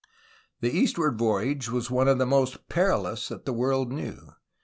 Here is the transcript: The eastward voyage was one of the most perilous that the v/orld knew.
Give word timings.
The 0.61 0.75
eastward 0.75 1.19
voyage 1.19 1.69
was 1.69 1.91
one 1.91 2.07
of 2.07 2.17
the 2.17 2.25
most 2.25 2.67
perilous 2.69 3.27
that 3.27 3.45
the 3.45 3.53
v/orld 3.53 3.89
knew. 3.91 4.33